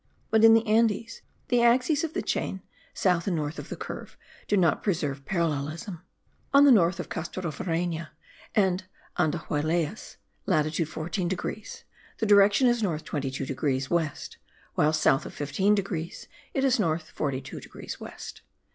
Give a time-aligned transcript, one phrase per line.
[0.31, 4.17] but in the Andes, the axes of the chain, south and north of the curve,
[4.47, 6.01] do not preserve parallelism.
[6.55, 8.07] On the north of Castrovireyna
[8.55, 8.85] and
[9.19, 10.15] Andahuaylas
[10.47, 11.83] (latitude 14 degrees),
[12.17, 14.37] the direction is north 22 degrees west,
[14.73, 18.41] while south of 15 degrees, it is north 42 degrees west.